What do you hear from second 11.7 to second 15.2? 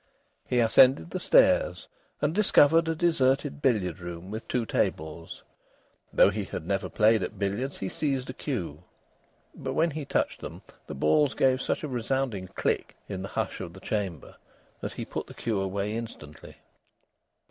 a resounding click in the hush of the chamber that he